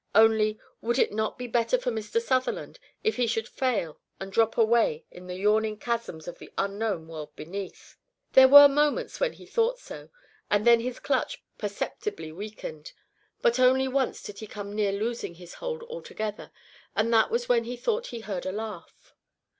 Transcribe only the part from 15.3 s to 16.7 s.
his hold altogether.